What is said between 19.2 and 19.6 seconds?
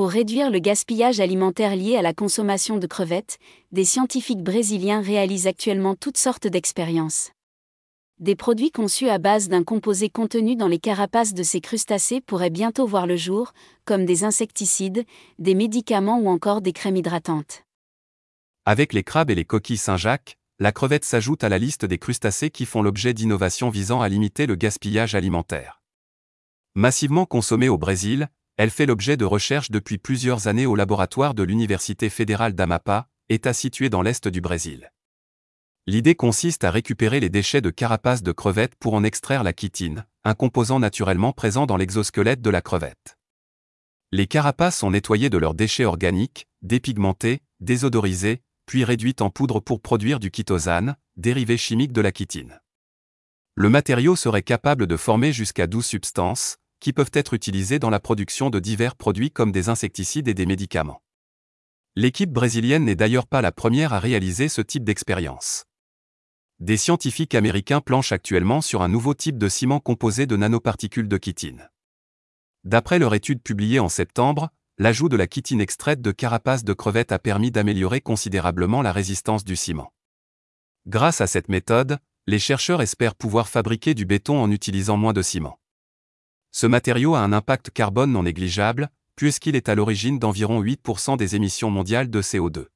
et les